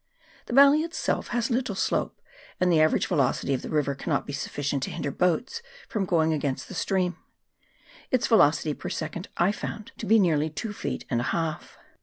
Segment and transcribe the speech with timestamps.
[0.47, 2.19] The valley itself has little slope,
[2.59, 6.33] and the average velocity of the river cannot be sufficient to hinder boats from going
[6.33, 7.17] against the stream:
[8.09, 11.77] its velocity per second I found to be nearly two feet and a half.